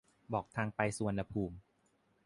[0.33, 1.55] บอกทางไปสุวรรณภูมิ